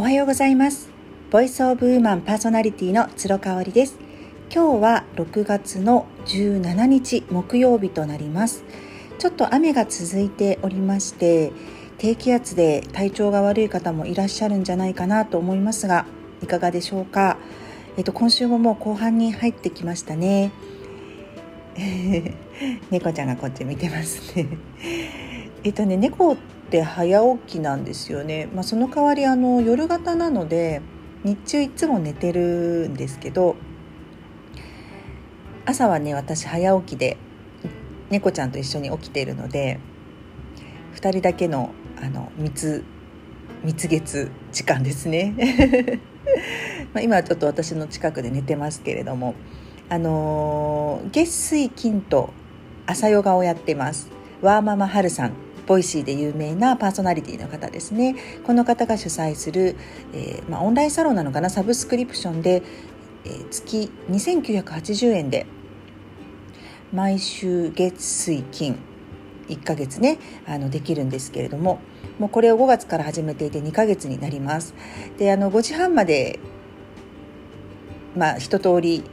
[0.00, 0.90] おはようございます。
[1.32, 3.98] ボイスオブウーマンパーソナリティの鶴香織です。
[4.48, 8.62] 今日は6月の17日木曜日となります。
[9.18, 11.50] ちょっと雨が続いておりまして
[11.98, 16.06] 低気圧で体調が悪い方もいらっしゃるんじゃないかなと思いますが
[16.44, 17.36] いかがでしょうか？
[17.96, 20.52] えっと今週ももう後半に入ってきましたね。
[22.92, 24.46] 猫ちゃんがこっち見てますね。
[25.64, 26.36] えっとね猫
[26.68, 30.82] って早起きなんですよね、まあ、その代わりあの夜型なので
[31.24, 33.56] 日中いつも寝てるんですけど
[35.64, 37.16] 朝はね私早起きで
[38.10, 39.80] 猫ちゃんと一緒に起きているので
[40.94, 42.84] 2人だけのあの蜜
[43.64, 45.34] 蜜月時間ですね。
[46.94, 49.34] まあ今はちょっと私の近くで寝てますけれども
[49.88, 52.30] あのー、月水金と
[52.86, 54.10] 朝ヨガをやってます。
[54.42, 55.47] ワーママハルさん。
[55.68, 58.16] ボイシーで有名なパーソナリティの方ですね。
[58.44, 59.76] この方が主催する、
[60.14, 61.50] えー、まあ、オンラインサロンなのかな？
[61.50, 62.62] サブスクリプションで、
[63.26, 65.46] えー、月2980円で
[66.90, 68.78] 毎週月水金
[69.48, 71.80] 1ヶ月ねあのできるんですけれども
[72.18, 74.74] もうこれを5月から始めていて2ヶ月になります。
[75.18, 76.38] であの5時半まで
[78.16, 79.04] まあ一通り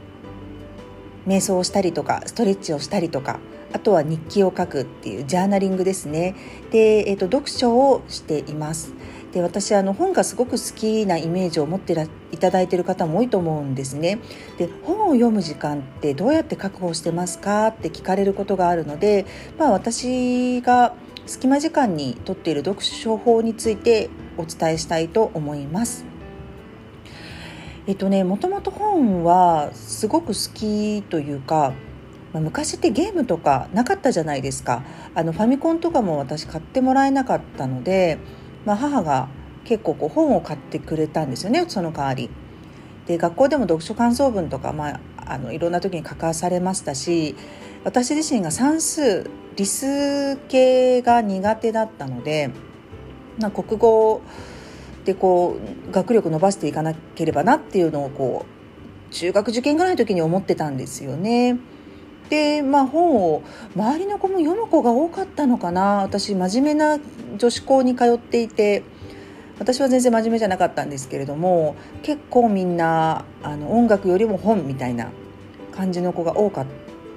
[1.26, 3.40] 瞑想をしたりとかストレッチをしたりとか
[3.76, 6.34] あとは日記を書くっていうジャーナリングですね。
[6.70, 8.94] で、えーと、読書をしています。
[9.32, 14.18] で私あの本がすごく好きなイメージを持ってらいただいている方も多いと思うんですね。
[14.56, 19.26] で本を読む時間ってどうやって確保してますかって聞かれることがあるので、
[19.58, 20.94] まあ、私が
[21.26, 26.06] 隙間時間にとっている読書法についてお伝えしたいと思います。
[27.86, 31.74] えっとねもともと本はすごく好きというか
[32.36, 34.82] まあ、昔ってゲームとかなかったじゃないですか
[35.14, 38.18] あのファミコンとかも私買ってもらえなかったので、
[38.66, 39.28] まあ、母が
[39.64, 42.28] 結構こう本を買ってくれたんですよねその代わり。
[43.06, 47.36] で学校でも読書感想文とか、まあ、あのいろんな時に書かされましたし
[47.84, 52.50] 私自身が算数理数系が苦手だったので、
[53.38, 54.20] ま、国語
[55.06, 55.56] でこ
[55.88, 58.44] う学力伸ばしていかなければなっていうのをこ
[59.10, 61.56] う中学受験ぐらいの時に思ってたんですよね。
[62.30, 63.42] で、まあ、本を
[63.74, 66.98] 周りの子も読む子が多かったのかな私真面目な
[67.36, 68.82] 女子校に通っていて
[69.58, 75.10] 私は全然真面目じゃなかったんですけれども結構みんなあの音楽よりも本みたいな
[75.72, 76.66] 感じの子が多かっ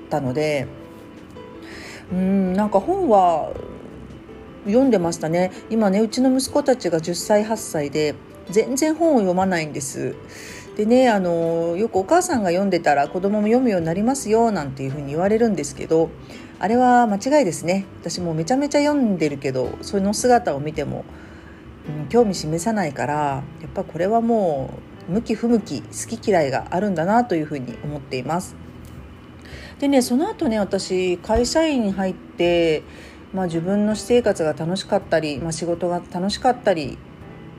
[0.10, 0.68] たので
[2.12, 3.54] うんなんか本は
[4.66, 8.16] 読んでましたね今ねうちの息子たちが10歳8歳で
[8.50, 10.16] 全然本を読まないんです。
[10.80, 16.10] でねあのよくお母さんが読んでたら子供も読むようになりますよなんていうふうに言われるんですけど
[16.58, 21.04] あれは間違いですね私もめちゃめちゃ読んでるけどその姿を見ても、
[21.86, 23.14] うん、興味示さないから
[23.60, 24.74] やっぱこれはも
[25.10, 28.56] う向き不向き好き嫌いがあるんだなというふうに思っています。
[29.80, 32.84] でねその後ね私会社員に入って、
[33.34, 36.98] まあ、自分の私生活が楽しかったり、まあ、仕事が楽しかったり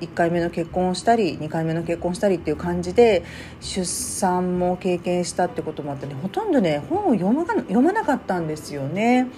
[0.00, 3.24] 1回目の結婚をしたり2回目の結婚したりっていう感じで
[3.60, 9.28] 出産も経験したってこともあってねほとんどね本を読ま読まなかったんですよね。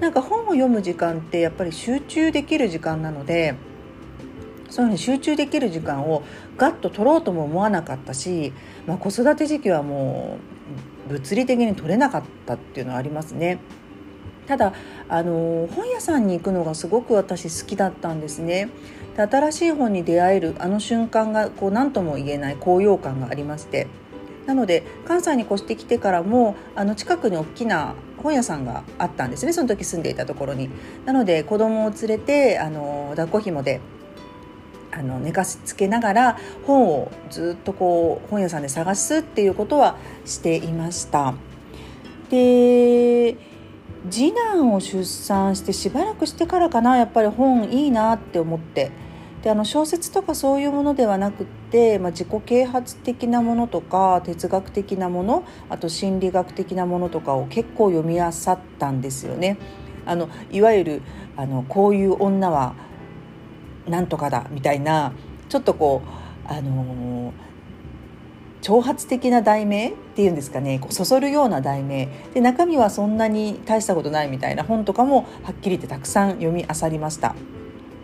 [0.00, 3.54] なんか本を読む時間ってやっぱり集中できる時間なので
[4.68, 6.24] そういうふうに集中できる時間を
[6.56, 8.52] ガッと取ろうとも思わなかったし、
[8.86, 10.38] まあ、子育て時期はも
[11.08, 13.60] う物理的に取れなかったっていうのはありますね。
[14.46, 14.72] ただ
[15.08, 18.68] あの本屋さんに行くのがすごく私好きだったんですね。
[19.16, 23.86] で新しい本に出会えるあの瞬間がこう何とも言えない高揚感がありまして。
[24.46, 29.52] なので関西に越してきてからもあの近くに大きな本屋さんがあったんですね。
[29.52, 30.68] その時住んでいたところに。
[31.04, 33.80] なので子供を連れてあの抱っこ紐で
[34.90, 41.34] あの寝かしつけながら本をずっとこう本屋さんで探すっていうことはしていました。
[42.30, 43.36] で
[44.10, 48.90] 次男を出産してしばらくしてからかなやっぱり本いいなって思って
[49.42, 59.58] であの小説とかそういうものではなくって、まあ、自己啓発的なものとか哲学的なものあと心理学的なものとかを結構読み漁ったんですよね。
[60.04, 61.02] あのいわゆる
[61.36, 62.74] あのこういう女は
[63.88, 65.12] なんとかだみたいな
[65.48, 67.51] ちょっとこうあのー
[68.62, 70.78] 挑発的な題名っていうんですかね。
[70.78, 72.08] こうそそるような題名。
[72.32, 77.34] で中身はそんなに大したことないみたいな本とかもはっきり言ってたくさん読み漁りました。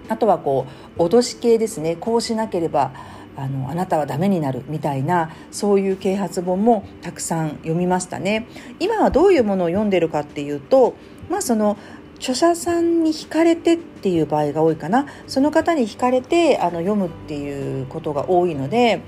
[0.08, 0.66] あとはこ
[0.98, 1.96] う脅し系ですね。
[1.96, 2.92] こうしなければ
[3.36, 8.48] あのあなたはダメになるみたいなそういう啓発本もたくさん読みましたね。
[8.80, 10.94] 今はどういうものを読んでるかっていうと
[11.30, 11.76] まあその
[12.16, 15.06] 著者さんに惹かれてっていう場合が多いかな。
[15.28, 19.02] その方に惹かれてあの読むっていうことが多いので、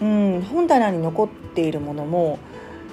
[0.00, 2.38] うん、本棚に残っているものも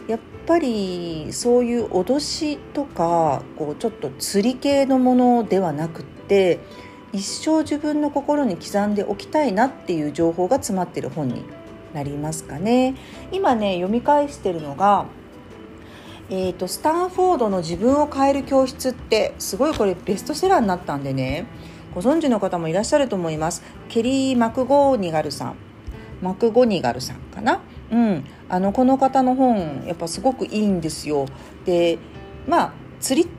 [0.07, 6.59] やっぱりそういう脅しとかこうちょっと釣り系のものではなくって
[7.13, 11.43] 一生自分の心に刻んでおきたいなっていう情報が詰まってる本に
[11.93, 12.95] なりますかね。
[13.31, 15.05] 今ね読み返してるのが
[16.31, 21.47] えーと、スタンフォードの自分を変える教室ってすごいこれベストセラーになったんでね
[21.95, 25.68] ご存知の方もいらっしゃると思いますケリー・マクゴーニガルさん
[26.21, 27.61] マクゴニガルさんかな？
[27.91, 28.23] うん。
[28.49, 31.25] あのこの方の本やっぱすごくいいんですよ。
[31.65, 31.97] で
[32.47, 33.29] まあ釣り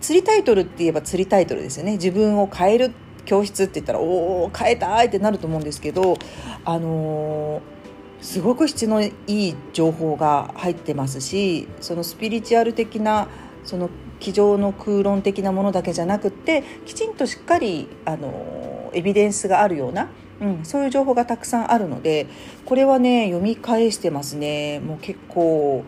[0.00, 1.92] 釣りタイトルって言えば釣りタイトルですよね。
[1.92, 2.92] 自分を変える
[3.24, 6.16] 教室って言ったらおお変えたいってなると思うんですけど
[6.64, 7.78] あのー
[8.20, 13.28] すごく質のいい情報が入ってますしそのスピリチュアル的な
[13.64, 20.08] その机上の空論的なものだけじゃなくってきちんとしっかりあのエビデンスがあるような、
[20.40, 22.26] うん、そういう情報がたくさんあるので
[22.64, 25.84] これはね読み返してますねもう結構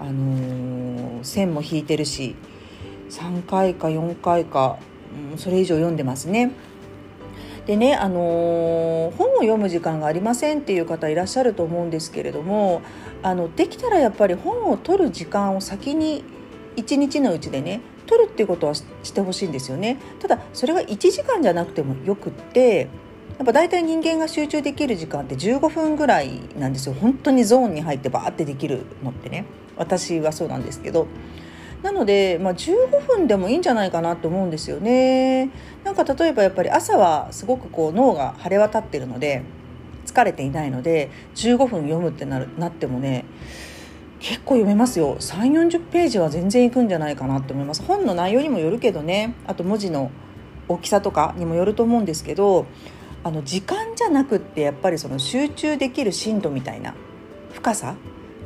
[0.00, 2.34] あの線も引いてるし
[3.10, 4.78] 3回か4回か、
[5.32, 6.52] うん、それ以上読んでますね。
[7.66, 12.82] でね、あのー、本を読む時間がありませんっていう方いらっしゃると思うんですけれども
[13.22, 16.24] あのできたらやっぱり本を取る時間を先に
[16.76, 22.88] 一日のうちでね取るっていうことはしてほしいんですよねただそれが1時間じゃなくてもよくって
[23.38, 26.94] やっぱ大体人間が集中できる時間って15分ぐらいなんですよ。
[26.94, 29.44] 本当にゾーンに入ってバーってできるのってね。
[29.76, 31.08] 私はそうなんですけど。
[31.82, 35.50] なので、まあ、15分でもいいんじゃないかなと思うんですよね。
[35.82, 39.42] なんか例えばやっぱり朝はすごくこう脳が晴れ渡ってるので
[40.06, 43.24] 疲れていないので15分読むってなるなってもね
[44.18, 45.16] 結構読めますよ。
[45.18, 47.82] 3 4 0ページは全然いくんじゃないかなと思います。
[47.82, 49.34] 本の内容にもよるけどね。
[49.46, 50.10] あと文字の
[50.68, 52.64] 大きさとかにもよると思うんですけど
[53.24, 56.94] あの時間じゃなくってやっぱりその集中できる深度みたいな
[57.52, 57.96] 深さ？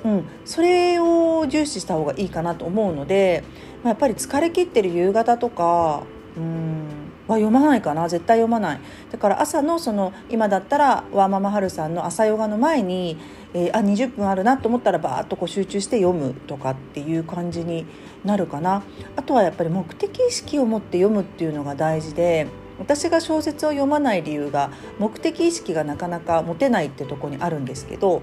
[0.05, 3.43] うん、それを重視した方がいいかなと思うので、
[3.83, 6.05] まあ、やっぱり疲れ切ってる夕方とか
[6.37, 7.09] うん。
[7.29, 8.09] は読まないかな。
[8.09, 8.81] 絶対読まない。
[9.13, 13.19] だから朝のその今だったらワーママハルさんの朝ヨガの前に、
[13.53, 17.87] えー、あ20分あるなと思ったらバーッとこう集中して読むとかっていう感じに
[18.25, 18.83] なるかな。
[19.17, 22.47] あとはやっぱり目的意識を持って読むっていうのが大事で
[22.79, 28.23] 私が小説を読まない理由が目的意識がなかなか持てないってとこにあるんですけど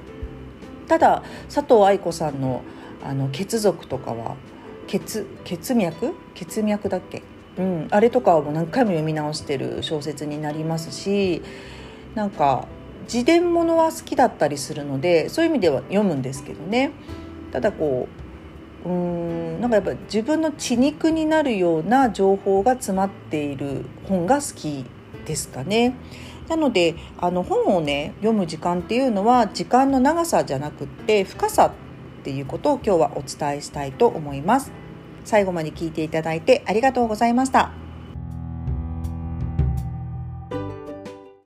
[0.87, 1.23] ただ
[1.53, 2.63] 佐藤愛子さんの
[3.03, 4.35] あの血族とかは
[4.87, 6.13] 血血脈？
[6.33, 7.21] 血脈だっけ、
[7.57, 11.43] うん、あれとかはもう何回も読み直してる小説になりますし
[12.15, 12.67] なんか
[13.03, 16.91] 自伝ものは好きだったりするのでそういう意味では読むんですけどね。
[17.51, 18.24] ただこう
[18.85, 24.85] うーんなんかやっぱ自分の血肉になるような情報が詰まっている本が好き
[25.25, 25.95] ですかね。
[26.47, 34.71] なのであの本をね読む時間っていうのは時間の長さじゃなくって深さっていうことを今日はお伝えしたいと思います。
[35.23, 37.84] 最後まで聞いていただいてありがとうございました。